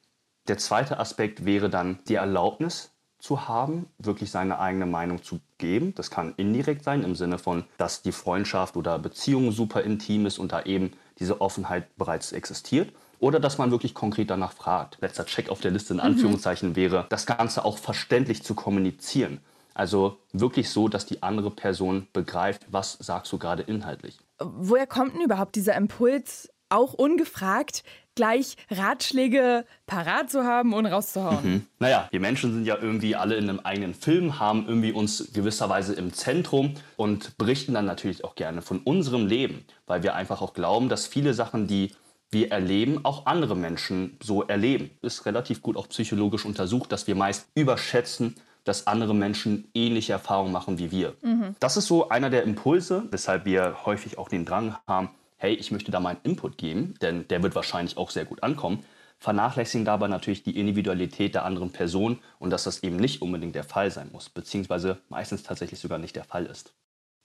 Der 0.47 0.57
zweite 0.57 0.99
Aspekt 0.99 1.45
wäre 1.45 1.69
dann 1.69 1.99
die 2.07 2.15
Erlaubnis 2.15 2.91
zu 3.19 3.47
haben, 3.47 3.87
wirklich 3.97 4.31
seine 4.31 4.59
eigene 4.59 4.85
Meinung 4.85 5.21
zu 5.21 5.41
geben. 5.57 5.93
Das 5.95 6.09
kann 6.09 6.33
indirekt 6.37 6.83
sein, 6.83 7.03
im 7.03 7.15
Sinne 7.15 7.37
von, 7.37 7.65
dass 7.77 8.01
die 8.01 8.13
Freundschaft 8.13 8.77
oder 8.77 8.97
Beziehung 8.97 9.51
super 9.51 9.83
intim 9.83 10.25
ist 10.25 10.39
und 10.39 10.53
da 10.53 10.63
eben 10.63 10.93
diese 11.19 11.41
Offenheit 11.41 11.95
bereits 11.97 12.31
existiert. 12.31 12.93
Oder 13.19 13.39
dass 13.39 13.57
man 13.57 13.71
wirklich 13.71 13.93
konkret 13.93 14.29
danach 14.29 14.53
fragt. 14.53 14.97
Letzter 15.01 15.25
Check 15.25 15.49
auf 15.49 15.61
der 15.61 15.71
Liste 15.71 15.93
in 15.93 15.97
mhm. 15.97 16.05
Anführungszeichen 16.05 16.69
mhm. 16.69 16.75
wäre, 16.75 17.05
das 17.09 17.25
Ganze 17.25 17.65
auch 17.65 17.77
verständlich 17.77 18.43
zu 18.43 18.55
kommunizieren. 18.55 19.39
Also 19.73 20.17
wirklich 20.33 20.69
so, 20.69 20.87
dass 20.87 21.05
die 21.05 21.23
andere 21.23 21.51
Person 21.51 22.07
begreift, 22.11 22.65
was 22.69 22.97
sagst 22.99 23.31
du 23.31 23.37
gerade 23.37 23.63
inhaltlich. 23.63 24.17
Woher 24.39 24.87
kommt 24.87 25.15
denn 25.15 25.21
überhaupt 25.21 25.55
dieser 25.55 25.75
Impuls, 25.75 26.49
auch 26.69 26.93
ungefragt 26.93 27.83
gleich 28.15 28.57
Ratschläge 28.69 29.65
parat 29.87 30.29
zu 30.29 30.43
haben 30.43 30.73
und 30.73 30.85
rauszuhauen. 30.85 31.39
Mhm. 31.41 31.65
Naja, 31.79 32.09
wir 32.11 32.19
Menschen 32.19 32.53
sind 32.53 32.65
ja 32.65 32.77
irgendwie 32.77 33.15
alle 33.15 33.35
in 33.35 33.49
einem 33.49 33.61
eigenen 33.61 33.93
Film, 33.93 34.39
haben 34.39 34.67
irgendwie 34.67 34.91
uns 34.91 35.31
gewisserweise 35.33 35.93
im 35.93 36.11
Zentrum 36.11 36.73
und 36.97 37.37
berichten 37.37 37.73
dann 37.73 37.85
natürlich 37.85 38.25
auch 38.25 38.35
gerne 38.35 38.61
von 38.61 38.79
unserem 38.79 39.25
Leben, 39.25 39.63
weil 39.87 40.03
wir 40.03 40.15
einfach 40.15 40.41
auch 40.41 40.53
glauben, 40.53 40.89
dass 40.89 41.07
viele 41.07 41.33
Sachen, 41.33 41.67
die 41.67 41.93
wir 42.31 42.51
erleben, 42.51 43.03
auch 43.05 43.25
andere 43.25 43.55
Menschen 43.55 44.17
so 44.21 44.43
erleben. 44.43 44.91
Ist 45.01 45.25
relativ 45.25 45.61
gut 45.61 45.77
auch 45.77 45.89
psychologisch 45.89 46.45
untersucht, 46.45 46.91
dass 46.91 47.07
wir 47.07 47.15
meist 47.15 47.47
überschätzen, 47.55 48.35
dass 48.63 48.87
andere 48.87 49.15
Menschen 49.15 49.69
ähnliche 49.73 50.13
Erfahrungen 50.13 50.51
machen 50.51 50.77
wie 50.77 50.91
wir. 50.91 51.15
Mhm. 51.21 51.55
Das 51.59 51.77
ist 51.77 51.87
so 51.87 52.09
einer 52.09 52.29
der 52.29 52.43
Impulse, 52.43 53.03
weshalb 53.09 53.45
wir 53.45 53.85
häufig 53.85 54.17
auch 54.17 54.29
den 54.29 54.45
Drang 54.45 54.75
haben, 54.87 55.09
hey, 55.37 55.53
ich 55.53 55.71
möchte 55.71 55.91
da 55.91 55.99
meinen 55.99 56.19
Input 56.23 56.57
geben, 56.57 56.95
denn 57.01 57.27
der 57.29 57.41
wird 57.41 57.55
wahrscheinlich 57.55 57.97
auch 57.97 58.11
sehr 58.11 58.25
gut 58.25 58.43
ankommen. 58.43 58.83
Vernachlässigen 59.17 59.85
dabei 59.85 60.07
natürlich 60.07 60.43
die 60.43 60.57
Individualität 60.57 61.35
der 61.35 61.45
anderen 61.45 61.71
Person 61.71 62.19
und 62.39 62.51
dass 62.51 62.63
das 62.63 62.83
eben 62.83 62.97
nicht 62.97 63.21
unbedingt 63.21 63.55
der 63.55 63.63
Fall 63.63 63.91
sein 63.91 64.09
muss, 64.11 64.29
beziehungsweise 64.29 64.99
meistens 65.09 65.43
tatsächlich 65.43 65.79
sogar 65.79 65.97
nicht 65.97 66.15
der 66.15 66.23
Fall 66.23 66.45
ist. 66.45 66.73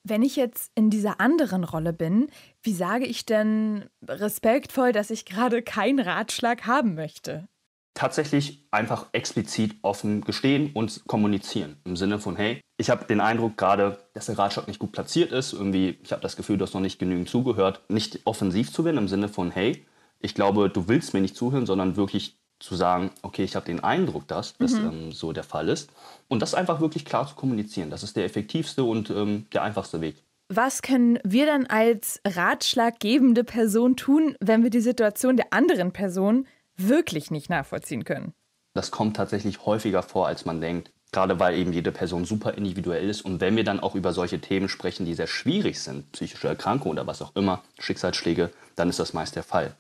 Wenn 0.07 0.23
ich 0.23 0.37
jetzt 0.37 0.71
in 0.75 0.91
dieser 0.91 1.21
anderen 1.21 1.65
Rolle 1.65 1.93
bin, 1.93 2.29
wie 2.63 2.75
sage 2.75 3.07
ich 3.07 3.25
denn 3.25 3.87
respektvoll, 4.07 4.93
dass 4.93 5.11
ich 5.11 5.25
gerade 5.25 5.63
keinen 5.63 5.99
Ratschlag 5.99 6.67
haben 6.67 6.95
möchte? 6.95 7.49
tatsächlich 7.95 8.67
einfach 8.73 9.07
explizit 9.13 9.77
offen 9.83 10.21
gestehen 10.23 10.73
und 10.75 11.05
kommunizieren. 11.07 11.77
Im 11.85 11.97
Sinne 11.97 12.19
von, 12.19 12.37
hey, 12.37 12.61
ich 12.77 12.91
habe 12.91 13.05
den 13.05 13.21
Eindruck 13.21 13.57
gerade, 13.57 13.99
dass 14.15 14.27
der 14.27 14.37
Ratschlag 14.37 14.67
nicht 14.67 14.81
gut 14.81 14.93
platziert 14.93 15.31
ist. 15.31 15.53
Irgendwie, 15.53 15.99
ich 16.03 16.11
habe 16.11 16.21
das 16.21 16.37
Gefühl, 16.37 16.59
du 16.59 16.65
hast 16.65 16.75
noch 16.75 16.81
nicht 16.81 16.99
genügend 16.99 17.29
zugehört. 17.29 17.83
Nicht 17.89 18.21
offensiv 18.25 18.73
zu 18.73 18.85
werden 18.85 18.99
im 18.99 19.09
Sinne 19.09 19.29
von, 19.29 19.53
hey, 19.53 19.87
ich 20.19 20.35
glaube, 20.35 20.69
du 20.69 20.89
willst 20.89 21.15
mir 21.15 21.21
nicht 21.21 21.37
zuhören, 21.37 21.67
sondern 21.67 21.97
wirklich 21.97 22.37
zu 22.65 22.75
sagen, 22.77 23.11
okay, 23.23 23.45
ich 23.45 23.57
habe 23.57 23.67
den 23.67 23.83
Eindruck, 23.85 24.27
dass 24.27 24.55
das 24.59 24.73
mhm. 24.73 24.87
ähm, 24.87 25.13
so 25.13 25.33
der 25.33 25.45
Fall 25.45 25.69
ist. 25.69 25.91
Und 26.29 26.41
das 26.41 26.55
einfach 26.55 26.81
wirklich 26.81 27.05
klar 27.05 27.27
zu 27.27 27.35
kommunizieren. 27.35 27.91
Das 27.91 28.03
ist 28.03 28.17
der 28.17 28.25
effektivste 28.25 28.85
und 28.85 29.11
ähm, 29.11 29.47
der 29.53 29.63
einfachste 29.63 30.01
Weg. 30.01 30.17
Was 30.49 30.83
können 30.83 31.19
wir 31.25 31.47
dann 31.47 31.67
als 31.67 32.21
ratschlaggebende 32.27 33.45
Person 33.45 33.97
tun, 33.97 34.37
wenn 34.41 34.63
wir 34.63 34.71
die 34.71 34.81
Situation 34.81 35.37
der 35.37 35.53
anderen 35.53 35.93
Person 35.93 36.47
wirklich 36.77 37.31
nicht 37.31 37.51
nachvollziehen 37.51 38.05
können. 38.05 38.33
Das 38.75 38.91
kommt 38.91 39.17
tatsächlich 39.17 39.65
häufiger 39.67 40.03
vor, 40.03 40.27
als 40.27 40.45
man 40.45 40.61
denkt. 40.61 40.91
Gerade 41.13 41.39
weil 41.39 41.57
eben 41.57 41.73
jede 41.73 41.93
Person 41.93 42.25
super 42.25 42.55
individuell 42.55 43.09
ist. 43.09 43.25
Und 43.25 43.41
wenn 43.41 43.55
wir 43.55 43.63
dann 43.63 43.79
auch 43.79 43.95
über 43.95 44.13
solche 44.13 44.41
Themen 44.41 44.69
sprechen, 44.69 45.07
die 45.07 45.15
sehr 45.15 45.29
schwierig 45.29 45.81
sind, 45.81 46.11
psychische 46.11 46.49
Erkrankungen 46.49 46.99
oder 46.99 47.07
was 47.07 47.23
auch 47.23 47.37
immer, 47.37 47.63
Schicksalsschläge, 47.79 48.51
dann 48.75 48.89
ist 48.89 48.99
das 48.99 49.13
meist 49.13 49.37
der 49.37 49.45
Fall. 49.45 49.77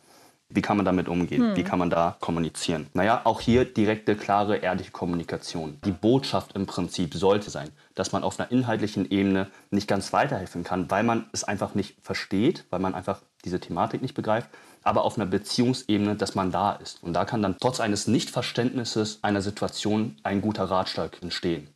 Wie 0.54 0.62
kann 0.62 0.76
man 0.76 0.86
damit 0.86 1.08
umgehen? 1.08 1.50
Hm. 1.50 1.56
Wie 1.56 1.64
kann 1.64 1.80
man 1.80 1.90
da 1.90 2.16
kommunizieren? 2.20 2.86
Naja, 2.94 3.22
auch 3.24 3.40
hier 3.40 3.64
direkte, 3.64 4.14
klare, 4.14 4.58
ehrliche 4.58 4.92
Kommunikation. 4.92 5.78
Die 5.84 5.90
Botschaft 5.90 6.54
im 6.54 6.66
Prinzip 6.66 7.14
sollte 7.14 7.50
sein, 7.50 7.70
dass 7.96 8.12
man 8.12 8.22
auf 8.22 8.38
einer 8.38 8.52
inhaltlichen 8.52 9.10
Ebene 9.10 9.48
nicht 9.70 9.88
ganz 9.88 10.12
weiterhelfen 10.12 10.62
kann, 10.62 10.88
weil 10.92 11.02
man 11.02 11.26
es 11.32 11.42
einfach 11.42 11.74
nicht 11.74 11.96
versteht, 12.00 12.64
weil 12.70 12.78
man 12.78 12.94
einfach 12.94 13.20
diese 13.44 13.58
Thematik 13.58 14.00
nicht 14.00 14.14
begreift, 14.14 14.48
aber 14.84 15.02
auf 15.02 15.16
einer 15.16 15.26
Beziehungsebene, 15.26 16.14
dass 16.14 16.36
man 16.36 16.52
da 16.52 16.72
ist. 16.72 17.02
Und 17.02 17.14
da 17.14 17.24
kann 17.24 17.42
dann 17.42 17.56
trotz 17.58 17.80
eines 17.80 18.06
Nichtverständnisses 18.06 19.18
einer 19.22 19.42
Situation 19.42 20.16
ein 20.22 20.40
guter 20.40 20.64
Ratschlag 20.64 21.20
entstehen. 21.20 21.68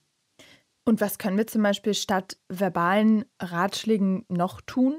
Und 0.85 1.01
was 1.01 1.19
können 1.19 1.37
wir 1.37 1.49
zum 1.49 1.63
Beispiel 1.63 1.95
statt 1.95 2.37
verbalen 2.49 3.25
Ratschlägen 3.41 4.25
noch 4.29 4.61
tun? 4.61 4.97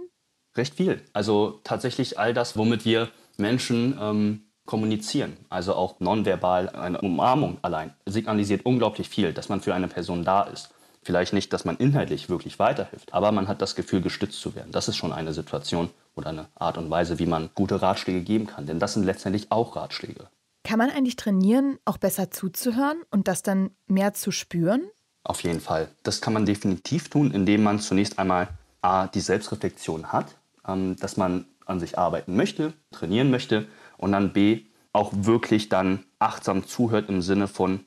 Recht 0.55 0.75
viel. 0.75 1.01
Also 1.13 1.61
tatsächlich 1.63 2.19
all 2.19 2.33
das, 2.33 2.57
womit 2.57 2.83
wir 2.83 3.09
Menschen 3.39 3.97
ähm, 3.99 4.41
kommunizieren. 4.65 5.35
Also 5.49 5.73
auch 5.73 5.99
nonverbal, 5.99 6.69
eine 6.69 7.01
Umarmung 7.01 7.57
allein 7.63 7.93
signalisiert 8.05 8.65
unglaublich 8.65 9.09
viel, 9.09 9.33
dass 9.33 9.49
man 9.49 9.61
für 9.61 9.73
eine 9.73 9.87
Person 9.87 10.23
da 10.23 10.43
ist. 10.43 10.69
Vielleicht 11.01 11.33
nicht, 11.33 11.53
dass 11.53 11.65
man 11.65 11.77
inhaltlich 11.77 12.29
wirklich 12.29 12.59
weiterhilft, 12.59 13.13
aber 13.13 13.31
man 13.31 13.47
hat 13.47 13.61
das 13.61 13.75
Gefühl, 13.75 14.01
gestützt 14.01 14.41
zu 14.41 14.53
werden. 14.53 14.71
Das 14.71 14.87
ist 14.87 14.97
schon 14.97 15.13
eine 15.13 15.33
Situation 15.33 15.89
oder 16.15 16.29
eine 16.29 16.45
Art 16.55 16.77
und 16.77 16.89
Weise, 16.89 17.17
wie 17.17 17.25
man 17.25 17.49
gute 17.55 17.81
Ratschläge 17.81 18.21
geben 18.21 18.45
kann. 18.45 18.67
Denn 18.67 18.79
das 18.79 18.93
sind 18.93 19.05
letztendlich 19.05 19.51
auch 19.51 19.75
Ratschläge. 19.75 20.27
Kann 20.63 20.77
man 20.77 20.91
eigentlich 20.91 21.15
trainieren, 21.15 21.79
auch 21.85 21.97
besser 21.97 22.29
zuzuhören 22.29 23.01
und 23.09 23.27
das 23.27 23.41
dann 23.41 23.71
mehr 23.87 24.13
zu 24.13 24.31
spüren? 24.31 24.83
Auf 25.23 25.41
jeden 25.41 25.61
Fall. 25.61 25.87
Das 26.03 26.21
kann 26.21 26.33
man 26.33 26.45
definitiv 26.45 27.09
tun, 27.09 27.31
indem 27.31 27.63
man 27.63 27.79
zunächst 27.79 28.19
einmal 28.19 28.49
A, 28.81 29.07
die 29.07 29.19
Selbstreflexion 29.19 30.11
hat, 30.11 30.35
ähm, 30.67 30.95
dass 30.99 31.17
man 31.17 31.45
an 31.69 31.79
sich 31.79 31.97
arbeiten 31.97 32.35
möchte, 32.35 32.73
trainieren 32.91 33.31
möchte 33.31 33.67
und 33.97 34.11
dann 34.11 34.33
B, 34.33 34.61
auch 34.91 35.11
wirklich 35.13 35.69
dann 35.69 36.03
achtsam 36.17 36.65
zuhört 36.65 37.09
im 37.09 37.21
Sinne 37.21 37.47
von, 37.47 37.81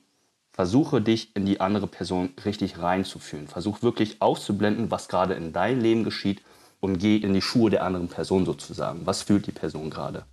versuche 0.51 1.01
dich 1.01 1.35
in 1.35 1.45
die 1.45 1.59
andere 1.59 1.87
Person 1.87 2.29
richtig 2.45 2.79
reinzufühlen. 2.79 3.47
Versuch 3.47 3.81
wirklich 3.81 4.21
auszublenden, 4.21 4.91
was 4.91 5.07
gerade 5.07 5.33
in 5.33 5.51
deinem 5.51 5.81
Leben 5.81 6.03
geschieht 6.03 6.41
und 6.79 6.99
geh 6.99 7.17
in 7.17 7.33
die 7.33 7.41
Schuhe 7.41 7.69
der 7.69 7.83
anderen 7.83 8.07
Person 8.07 8.45
sozusagen. 8.45 9.05
Was 9.05 9.23
fühlt 9.23 9.47
die 9.47 9.51
Person 9.51 9.89
gerade? 9.89 10.25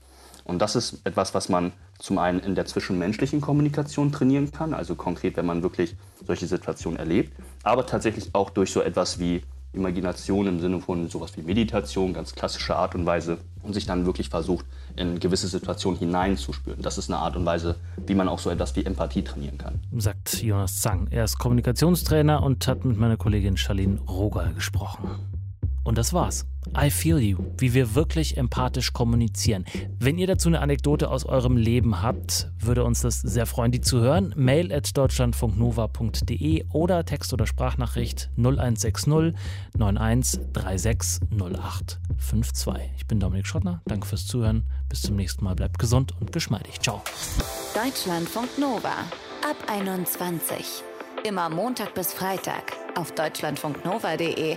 Und 0.44 0.60
das 0.60 0.76
ist 0.76 1.00
etwas, 1.04 1.34
was 1.34 1.48
man 1.48 1.72
zum 1.98 2.18
einen 2.18 2.40
in 2.40 2.54
der 2.54 2.66
zwischenmenschlichen 2.66 3.40
Kommunikation 3.40 4.10
trainieren 4.10 4.50
kann, 4.50 4.74
also 4.74 4.94
konkret, 4.94 5.36
wenn 5.36 5.46
man 5.46 5.62
wirklich 5.62 5.96
solche 6.26 6.46
Situationen 6.46 6.98
erlebt, 6.98 7.32
aber 7.62 7.86
tatsächlich 7.86 8.30
auch 8.32 8.50
durch 8.50 8.72
so 8.72 8.80
etwas 8.80 9.18
wie 9.18 9.42
Imagination 9.72 10.46
im 10.46 10.60
Sinne 10.60 10.80
von 10.80 11.08
sowas 11.08 11.36
wie 11.36 11.42
Meditation, 11.42 12.12
ganz 12.12 12.34
klassische 12.34 12.74
Art 12.76 12.94
und 12.94 13.06
Weise 13.06 13.38
und 13.62 13.72
sich 13.72 13.86
dann 13.86 14.06
wirklich 14.06 14.28
versucht, 14.28 14.66
in 14.96 15.20
gewisse 15.20 15.48
Situationen 15.48 15.98
hineinzuspüren. 15.98 16.82
Das 16.82 16.98
ist 16.98 17.10
eine 17.10 17.18
Art 17.18 17.36
und 17.36 17.46
Weise, 17.46 17.76
wie 18.06 18.14
man 18.14 18.28
auch 18.28 18.38
so 18.38 18.50
etwas 18.50 18.74
wie 18.76 18.84
Empathie 18.84 19.22
trainieren 19.22 19.58
kann. 19.58 19.80
Sagt 19.96 20.42
Jonas 20.42 20.80
Zang. 20.80 21.06
Er 21.10 21.24
ist 21.24 21.38
Kommunikationstrainer 21.38 22.42
und 22.42 22.66
hat 22.66 22.84
mit 22.84 22.98
meiner 22.98 23.16
Kollegin 23.16 23.56
Charlene 23.56 24.00
Rogal 24.00 24.52
gesprochen. 24.54 25.08
Und 25.90 25.98
das 25.98 26.12
war's. 26.12 26.46
I 26.80 26.88
feel 26.88 27.18
you, 27.18 27.38
wie 27.58 27.74
wir 27.74 27.96
wirklich 27.96 28.36
empathisch 28.36 28.92
kommunizieren. 28.92 29.64
Wenn 29.98 30.18
ihr 30.18 30.28
dazu 30.28 30.48
eine 30.48 30.60
Anekdote 30.60 31.10
aus 31.10 31.24
eurem 31.24 31.56
Leben 31.56 32.00
habt, 32.00 32.48
würde 32.60 32.84
uns 32.84 33.00
das 33.00 33.20
sehr 33.20 33.44
freuen, 33.44 33.72
die 33.72 33.80
zu 33.80 33.98
hören. 33.98 34.32
Mail 34.36 34.72
at 34.72 34.96
deutschlandfunknova.de 34.96 36.66
oder 36.72 37.04
Text- 37.04 37.32
oder 37.32 37.44
Sprachnachricht 37.44 38.30
0160 38.36 39.34
9136 39.76 41.28
0852. 41.32 42.74
Ich 42.96 43.08
bin 43.08 43.18
Dominik 43.18 43.48
Schottner, 43.48 43.82
danke 43.86 44.06
fürs 44.06 44.28
Zuhören. 44.28 44.62
Bis 44.88 45.02
zum 45.02 45.16
nächsten 45.16 45.42
Mal, 45.42 45.56
bleibt 45.56 45.80
gesund 45.80 46.14
und 46.20 46.30
geschmeidig. 46.30 46.80
Ciao. 46.80 47.02
Deutschlandfunk 47.74 48.58
Nova 48.58 48.94
ab 49.42 49.56
21. 49.66 50.84
Immer 51.24 51.50
Montag 51.50 51.94
bis 51.94 52.12
Freitag 52.12 52.76
auf 52.94 53.12
deutschlandfunknova.de 53.12 54.56